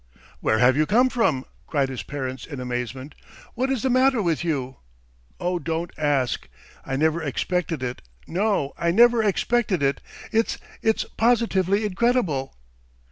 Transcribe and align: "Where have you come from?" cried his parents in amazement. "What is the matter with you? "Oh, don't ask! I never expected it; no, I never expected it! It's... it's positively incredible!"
"Where 0.39 0.57
have 0.57 0.75
you 0.75 0.87
come 0.87 1.09
from?" 1.11 1.45
cried 1.67 1.89
his 1.89 2.01
parents 2.01 2.47
in 2.47 2.59
amazement. 2.59 3.13
"What 3.53 3.69
is 3.71 3.83
the 3.83 3.89
matter 3.91 4.19
with 4.19 4.43
you? 4.43 4.77
"Oh, 5.39 5.59
don't 5.59 5.91
ask! 5.95 6.47
I 6.83 6.95
never 6.95 7.21
expected 7.21 7.83
it; 7.83 8.01
no, 8.25 8.73
I 8.79 8.89
never 8.89 9.21
expected 9.21 9.83
it! 9.83 10.01
It's... 10.31 10.57
it's 10.81 11.03
positively 11.17 11.85
incredible!" 11.85 12.55